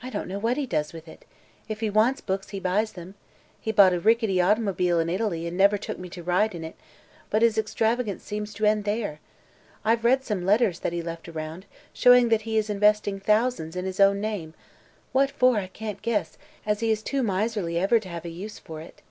"I 0.00 0.10
don't 0.10 0.28
know 0.28 0.38
what 0.38 0.56
he 0.56 0.64
does 0.64 0.92
with 0.92 1.08
it. 1.08 1.24
If 1.68 1.80
he 1.80 1.90
wants 1.90 2.20
books, 2.20 2.50
he 2.50 2.60
buys 2.60 2.92
them; 2.92 3.16
he 3.60 3.72
bought 3.72 3.92
a 3.92 3.98
rickety 3.98 4.40
automobile 4.40 5.00
in 5.00 5.08
Italy 5.08 5.44
and 5.44 5.56
never 5.56 5.76
took 5.76 5.98
me 5.98 6.08
to 6.10 6.22
ride 6.22 6.54
in 6.54 6.62
it; 6.62 6.76
but 7.30 7.42
his 7.42 7.58
extravagance 7.58 8.22
seems 8.22 8.54
to 8.54 8.64
end 8.64 8.84
there. 8.84 9.18
I've 9.84 10.04
read 10.04 10.22
some 10.22 10.46
letters 10.46 10.78
that 10.78 10.92
he 10.92 11.02
left 11.02 11.28
around, 11.28 11.66
showing 11.92 12.28
that 12.28 12.42
he 12.42 12.58
is 12.58 12.70
investing 12.70 13.18
thousands 13.18 13.74
in 13.74 13.86
his 13.86 13.98
own 13.98 14.20
name 14.20 14.54
what 15.10 15.32
for, 15.32 15.56
I 15.56 15.66
can't 15.66 16.00
guess, 16.00 16.38
as 16.64 16.78
he 16.78 16.92
is 16.92 17.02
too 17.02 17.24
miserly 17.24 17.76
ever 17.76 17.98
to 17.98 18.08
have 18.08 18.24
a 18.24 18.28
use 18.28 18.60
for 18.60 18.80
it." 18.80 19.02